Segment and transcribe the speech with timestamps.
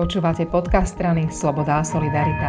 [0.00, 2.48] Počúvate podcast strany Sloboda a Solidarita.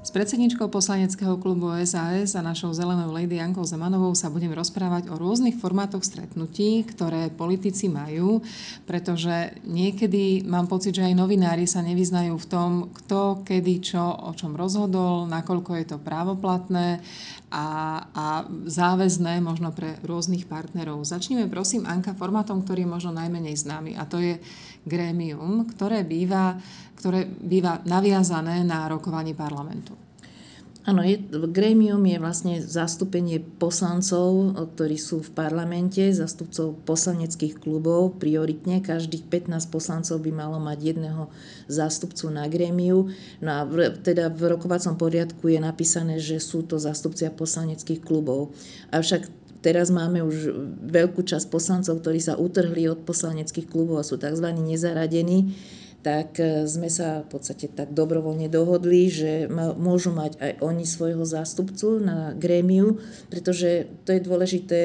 [0.00, 5.20] S predsedničkou poslaneckého klubu SAS a našou zelenou lady Jankou Zemanovou sa budem rozprávať o
[5.20, 8.40] rôznych formátoch stretnutí, ktoré politici majú,
[8.88, 14.32] pretože niekedy mám pocit, že aj novinári sa nevyznajú v tom, kto, kedy, čo, o
[14.32, 17.04] čom rozhodol, nakoľko je to právoplatné
[17.52, 17.66] a,
[18.08, 21.04] a záväzné možno pre rôznych partnerov.
[21.04, 24.40] Začneme prosím, Anka, formátom, ktorý je možno najmenej známy a to je
[24.86, 26.56] grémium, ktoré býva,
[26.96, 29.96] ktoré býva naviazané na rokovanie parlamentu.
[30.80, 31.04] Áno,
[31.52, 38.16] grémium je vlastne zastúpenie poslancov, ktorí sú v parlamente, zastupcov poslaneckých klubov.
[38.16, 41.28] Prioritne každých 15 poslancov by malo mať jedného
[41.68, 43.12] zástupcu na grémiu.
[43.44, 48.56] No a v, teda v rokovacom poriadku je napísané, že sú to zástupcia poslaneckých klubov.
[48.88, 49.28] Avšak
[49.60, 50.56] Teraz máme už
[50.88, 54.48] veľkú časť poslancov, ktorí sa utrhli od poslaneckých klubov a sú tzv.
[54.56, 55.52] nezaradení
[56.00, 61.24] tak e, sme sa v podstate tak dobrovoľne dohodli, že môžu mať aj oni svojho
[61.28, 62.96] zástupcu na grémiu,
[63.28, 64.80] pretože to je dôležité,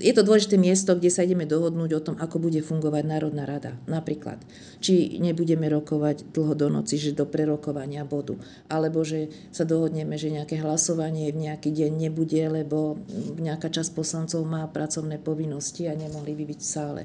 [0.00, 3.76] je to dôležité miesto, kde sa ideme dohodnúť o tom, ako bude fungovať Národná rada.
[3.84, 4.40] Napríklad,
[4.80, 8.40] či nebudeme rokovať dlho do noci, že do prerokovania bodu,
[8.72, 12.96] alebo že sa dohodneme, že nejaké hlasovanie v nejaký deň nebude, lebo
[13.36, 17.02] nejaká časť poslancov má pracovné povinnosti a nemohli by byť v sále.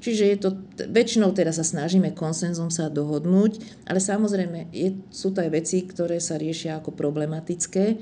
[0.00, 0.48] Čiže je to,
[0.88, 1.66] väčšinou teraz sa
[2.00, 6.96] snažíme konsenzom sa dohodnúť, ale samozrejme je, sú to aj veci, ktoré sa riešia ako
[6.96, 8.00] problematické.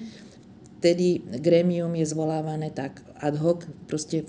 [0.78, 4.22] Tedy grémium je zvolávané tak ad hoc, proste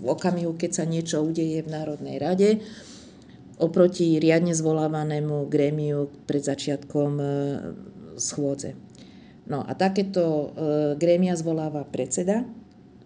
[0.00, 2.50] v okamihu, keď sa niečo udeje v Národnej rade,
[3.60, 7.26] oproti riadne zvolávanému grémiu pred začiatkom e,
[8.16, 8.72] schôdze.
[9.44, 10.46] No a takéto e,
[10.96, 12.48] grémia zvoláva predseda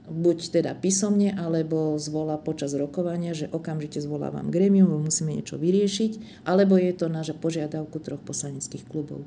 [0.07, 6.79] buď teda písomne, alebo zvolá počas rokovania, že okamžite zvolávam gremium, musíme niečo vyriešiť, alebo
[6.79, 9.27] je to na požiadavku troch poslaneckých klubov.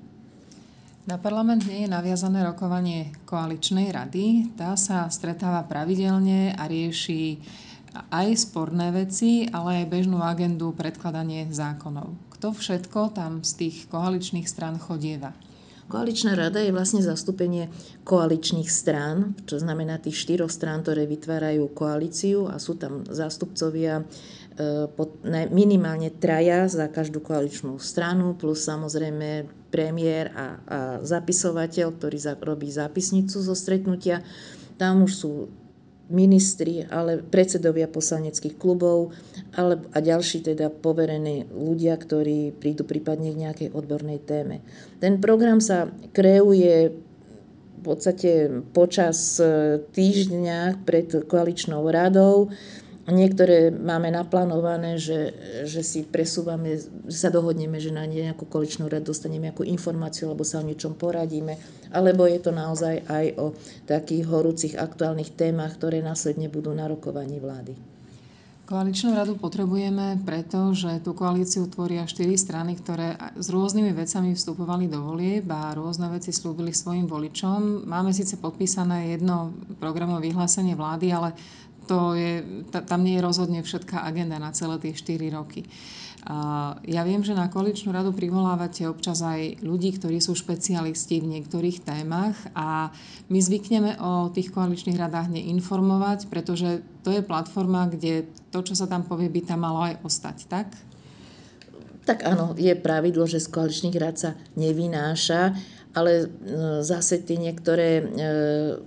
[1.10, 4.54] Na parlament nie je naviazané rokovanie koaličnej rady.
[4.54, 7.42] Tá sa stretáva pravidelne a rieši
[8.14, 12.14] aj sporné veci, ale aj bežnú agendu predkladanie zákonov.
[12.38, 15.34] Kto všetko tam z tých koaličných stran chodieva?
[15.90, 17.74] Koaličná rada je vlastne zastúpenie
[18.06, 24.04] koaličných strán, čo znamená tých štyroch strán, ktoré vytvárajú koalíciu a sú tam zástupcovia e,
[25.50, 30.48] minimálne traja za každú koaličnú stranu, plus samozrejme premiér a, a
[31.02, 34.22] zapisovateľ, ktorý robí zápisnicu zo stretnutia.
[34.78, 35.50] Tam už sú
[36.10, 39.14] ministri, ale predsedovia poslaneckých klubov
[39.54, 44.66] ale, a ďalší teda poverení ľudia, ktorí prídu prípadne k nejakej odbornej téme.
[44.98, 46.98] Ten program sa kreuje
[47.80, 52.52] v podstate počas e, týždňa pred koaličnou radou.
[53.10, 55.34] Niektoré máme naplánované, že,
[55.66, 56.78] že si presúvame,
[57.10, 60.94] že sa dohodneme, že na nejakú koaličnú radu dostaneme nejakú informáciu, alebo sa o niečom
[60.94, 61.58] poradíme,
[61.90, 63.58] alebo je to naozaj aj o
[63.90, 67.74] takých horúcich aktuálnych témach, ktoré následne budú na rokovaní vlády.
[68.70, 74.86] Koaličnú radu potrebujeme preto, že tú koalíciu tvoria štyri strany, ktoré s rôznymi vecami vstupovali
[74.86, 77.90] do volieb a rôzne veci slúbili svojim voličom.
[77.90, 81.34] Máme síce podpísané jedno programové vyhlásenie vlády, ale
[81.90, 85.66] to je, tam nie je rozhodne všetká agenda na celé tie 4 roky.
[86.84, 91.82] Ja viem, že na koaličnú radu privolávate občas aj ľudí, ktorí sú špecialisti v niektorých
[91.82, 92.92] témach a
[93.32, 98.86] my zvykneme o tých koaličných radách neinformovať, pretože to je platforma, kde to, čo sa
[98.86, 100.68] tam povie, by tam malo aj ostať, tak?
[102.04, 105.56] Tak áno, je pravidlo, že z koaličných rád sa nevynáša
[106.00, 106.26] ale e,
[106.80, 108.04] zase tie niektoré e,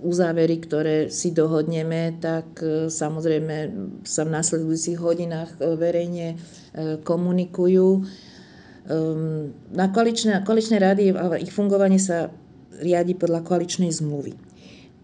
[0.01, 3.55] uzávery, ktoré si dohodneme, tak e, samozrejme
[4.01, 6.41] sa v následujúcich hodinách verejne
[7.05, 8.01] komunikujú.
[8.89, 12.33] Ehm, na koaličné, koaličné rady a ich fungovanie sa
[12.81, 14.33] riadi podľa koaličnej zmluvy.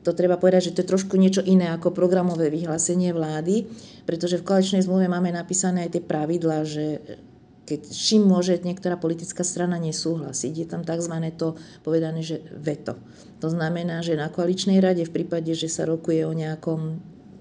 [0.07, 3.69] To treba povedať, že to je trošku niečo iné ako programové vyhlásenie vlády,
[4.09, 7.03] pretože v koaličnej zmluve máme napísané aj tie pravidlá, že
[7.69, 10.53] keď čím môže niektorá politická strana nesúhlasiť.
[10.57, 11.13] Je tam tzv.
[11.37, 11.53] to
[11.85, 12.97] povedané, že veto.
[13.45, 16.97] To znamená, že na koaličnej rade v prípade, že sa rokuje o nejakom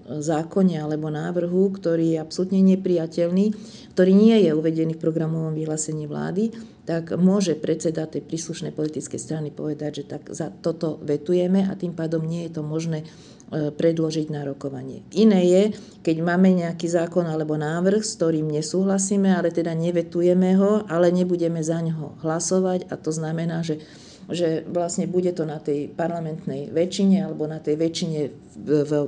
[0.09, 3.53] zákone alebo návrhu, ktorý je absolútne nepriateľný,
[3.93, 6.49] ktorý nie je uvedený v programovom vyhlásení vlády,
[6.89, 11.93] tak môže predseda tej príslušnej politickej strany povedať, že tak za toto vetujeme a tým
[11.93, 13.05] pádom nie je to možné
[13.49, 15.01] E, predložiť na rokovanie.
[15.09, 15.63] Iné je,
[16.05, 21.57] keď máme nejaký zákon alebo návrh, s ktorým nesúhlasíme, ale teda nevetujeme ho, ale nebudeme
[21.57, 23.81] za ňoho hlasovať a to znamená, že
[24.29, 28.19] že vlastne bude to na tej parlamentnej väčšine alebo na tej väčšine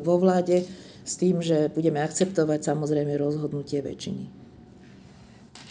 [0.01, 0.65] vo vláde
[1.11, 4.41] s tým, že budeme akceptovať samozrejme rozhodnutie väčšiny.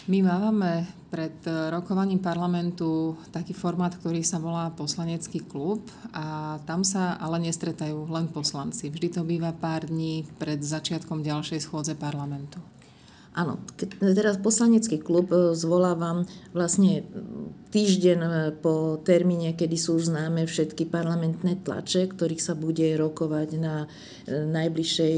[0.09, 7.21] My máme pred rokovaním parlamentu taký formát, ktorý sa volá poslanecký klub a tam sa
[7.21, 8.89] ale nestretajú len poslanci.
[8.89, 12.57] Vždy to býva pár dní pred začiatkom ďalšej schôdze parlamentu.
[13.31, 13.63] Áno,
[14.01, 17.07] teraz poslanecký klub e, zvolávam vlastne
[17.71, 18.29] týždeň e,
[18.59, 23.87] po termíne, kedy sú už známe všetky parlamentné tlače, ktorých sa bude rokovať na
[24.27, 25.17] e, najbližšej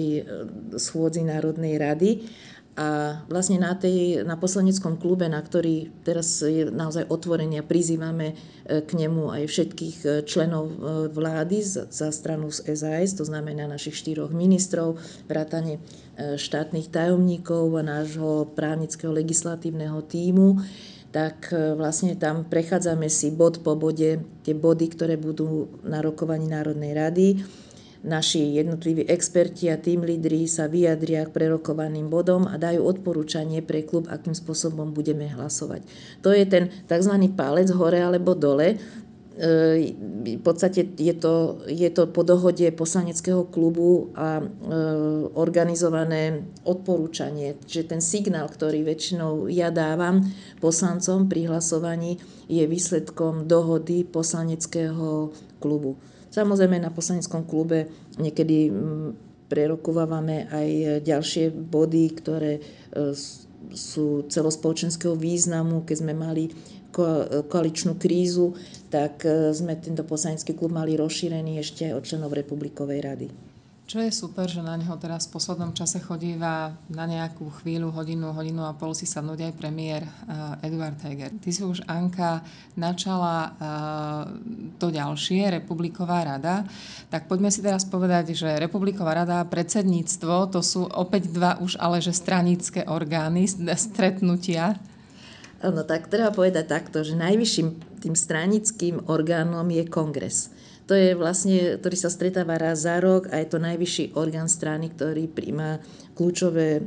[0.77, 2.29] schôdzi Národnej rady.
[2.73, 8.33] A vlastne na, tej, na poslaneckom klube, na ktorý teraz je naozaj otvorený a prizývame
[8.33, 8.35] e,
[8.81, 10.75] k nemu aj všetkých e, členov e,
[11.13, 14.97] vlády za, stranu z SAS, to znamená našich štyroch ministrov,
[15.29, 15.77] vrátane
[16.17, 20.61] štátnych tajomníkov a nášho právnického legislatívneho týmu,
[21.09, 26.93] tak vlastne tam prechádzame si bod po bode tie body, ktoré budú na rokovaní Národnej
[26.93, 27.27] rady
[28.03, 33.87] naši jednotliví experti a tým lídri sa vyjadria k prerokovaným bodom a dajú odporúčanie pre
[33.87, 35.87] klub, akým spôsobom budeme hlasovať.
[36.21, 37.15] To je ten tzv.
[37.33, 38.75] palec hore alebo dole.
[39.33, 39.95] E,
[40.37, 44.45] v podstate je to, je to po dohode poslaneckého klubu a e,
[45.33, 47.57] organizované odporúčanie.
[47.65, 50.21] Čiže ten signál, ktorý väčšinou ja dávam
[50.59, 52.21] poslancom pri hlasovaní,
[52.51, 55.97] je výsledkom dohody poslaneckého klubu.
[56.33, 59.09] Samozrejme na poslaneckom klube niekedy mm,
[59.53, 60.69] prerokovávame aj
[61.05, 62.61] ďalšie body, ktoré e,
[63.77, 65.85] sú celospoločenského významu.
[65.85, 66.49] Keď sme mali
[67.49, 68.53] koaličnú krízu,
[68.89, 73.52] tak e, sme tento poslanecký klub mali rozšírený ešte od členov Republikovej rady.
[73.83, 78.31] Čo je super, že na neho teraz v poslednom čase chodíva na nejakú chvíľu, hodinu,
[78.31, 81.35] hodinu a pol si sadnúť aj premiér uh, Eduard Heger.
[81.35, 82.47] Ty si už, Anka,
[82.79, 84.23] načala uh,
[84.79, 86.63] to ďalšie, Republiková rada.
[87.11, 91.75] Tak poďme si teraz povedať, že Republiková rada a predsedníctvo, to sú opäť dva už
[91.75, 94.79] ale že stranické orgány, stretnutia.
[95.59, 100.51] No tak treba povedať takto, že najvyšším tým stranickým orgánom je kongres.
[100.83, 104.91] To je vlastne, ktorý sa stretáva raz za rok a je to najvyšší orgán strany,
[104.91, 105.79] ktorý príjma
[106.11, 106.81] kľúčové e,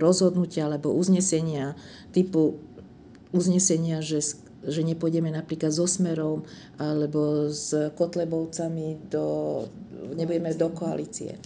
[0.00, 1.76] rozhodnutia alebo uznesenia
[2.08, 2.56] typu
[3.34, 4.22] uznesenia, že,
[4.64, 6.46] že nepôjdeme napríklad so Smerom
[6.78, 9.26] alebo s Kotlebovcami do,
[10.14, 11.36] nebudeme do koalície.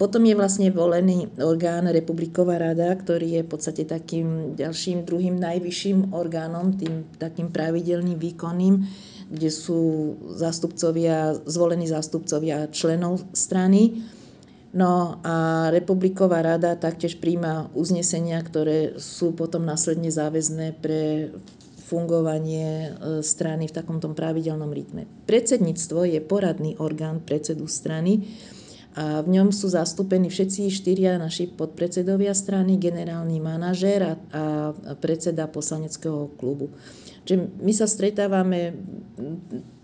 [0.00, 6.16] Potom je vlastne volený orgán Republiková rada, ktorý je v podstate takým ďalším, druhým najvyšším
[6.16, 8.74] orgánom, tým takým pravidelným výkonným
[9.26, 14.06] kde sú zástupcovia, zvolení zástupcovia členov strany.
[14.76, 21.32] No a Republiková rada taktiež príjma uznesenia, ktoré sú potom následne záväzné pre
[21.86, 25.06] fungovanie e, strany v takomto pravidelnom rytme.
[25.30, 28.26] Predsedníctvo je poradný orgán predsedu strany
[28.96, 35.44] a v ňom sú zastúpení všetci štyria naši podpredsedovia strany, generálny manažér a, a predseda
[35.44, 36.72] poslaneckého klubu.
[37.28, 38.72] Čiže my sa stretávame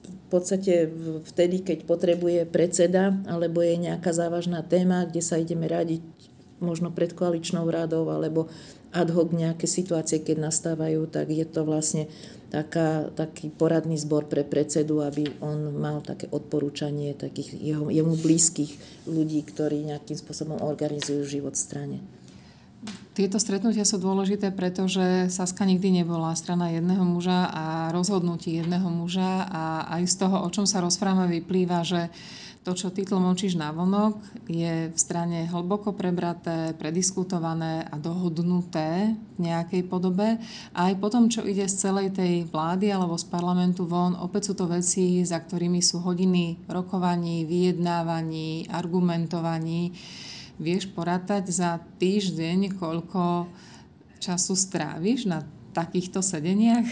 [0.01, 0.89] v podstate
[1.29, 6.01] vtedy, keď potrebuje predseda, alebo je nejaká závažná téma, kde sa ideme radiť
[6.63, 8.49] možno pred koaličnou radou, alebo
[8.93, 12.07] ad hoc nejaké situácie, keď nastávajú, tak je to vlastne
[12.53, 18.73] taká, taký poradný zbor pre predsedu, aby on mal také odporúčanie takých jeho, jemu blízkych
[19.09, 21.99] ľudí, ktorí nejakým spôsobom organizujú život v strane.
[23.13, 29.45] Tieto stretnutia sú dôležité, pretože Saska nikdy nebola strana jedného muža a rozhodnutí jedného muža
[29.53, 32.09] a aj z toho, o čom sa rozprávame, vyplýva, že
[32.65, 34.17] to, čo ty tlmočíš na vonok,
[34.49, 40.41] je v strane hlboko prebraté, prediskutované a dohodnuté v nejakej podobe.
[40.73, 44.65] A aj potom, čo ide z celej tej vlády alebo z parlamentu von, opäť sú
[44.65, 49.93] to veci, za ktorými sú hodiny rokovaní, vyjednávaní, argumentovaní
[50.63, 53.51] Vieš porátať za týždeň, koľko
[54.23, 55.43] času stráviš na
[55.75, 56.87] takýchto sedeniach?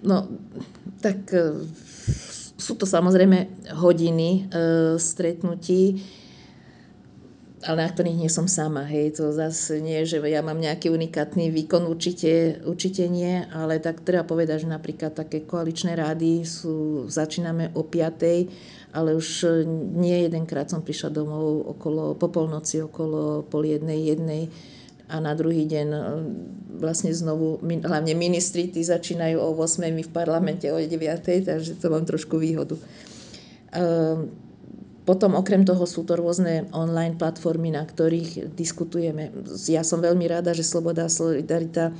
[0.00, 0.24] No,
[1.04, 1.68] tak e,
[2.56, 4.56] sú to samozrejme hodiny e,
[4.96, 6.00] stretnutí,
[7.68, 8.88] ale na ktorých nie som sama.
[8.88, 14.00] Hej, to zase nie, že ja mám nejaký unikátny výkon, určite, určite nie, ale tak
[14.00, 19.48] treba povedať, že napríklad také koaličné rády sú, začíname o 5 ale už e,
[20.00, 24.48] nie jedenkrát som prišla domov okolo, po polnoci, okolo pol jednej, jednej
[25.08, 26.00] a na druhý deň e,
[26.80, 30.88] vlastne znovu, hlavne ministri, tí začínajú o 8, my v parlamente o 9,
[31.44, 32.80] takže to mám trošku výhodu.
[33.76, 34.47] Ehm,
[35.08, 39.32] potom okrem toho sú to rôzne online platformy, na ktorých diskutujeme.
[39.64, 41.96] Ja som veľmi rada, že Sloboda a Solidarita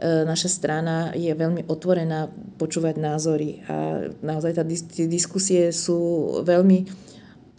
[0.00, 6.00] E, naša strana je veľmi otvorená počúvať názory a naozaj tá, tie diskusie sú
[6.40, 6.88] veľmi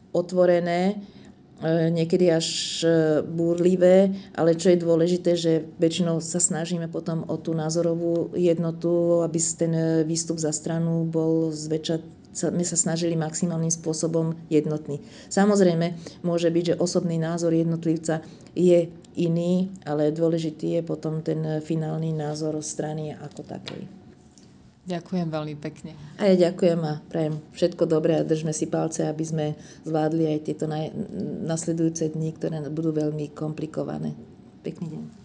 [0.10, 0.98] otvorené
[1.94, 2.82] niekedy až
[3.30, 9.38] búrlivé, ale čo je dôležité, že väčšinou sa snažíme potom o tú názorovú jednotu, aby
[9.54, 9.74] ten
[10.10, 15.04] výstup za stranu bol zväčša sme sa snažili maximálnym spôsobom jednotný.
[15.28, 18.24] Samozrejme, môže byť, že osobný názor jednotlivca
[18.56, 23.84] je iný, ale dôležitý je potom ten finálny názor strany ako takej.
[24.82, 25.94] Ďakujem veľmi pekne.
[26.18, 29.46] A ja ďakujem a prajem všetko dobré a držme si palce, aby sme
[29.86, 30.66] zvládli aj tieto
[31.46, 34.18] nasledujúce dni, ktoré budú veľmi komplikované.
[34.66, 35.21] Pekný deň.